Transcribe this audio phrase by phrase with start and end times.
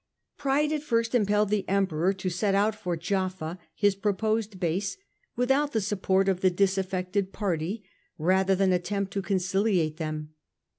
[0.35, 4.97] Pride at first impelled the Emperor to set out for Jaffa, his proposed base,
[5.35, 7.83] without the support of the disaffected party,
[8.17, 10.33] rather than attempt to conciliate them.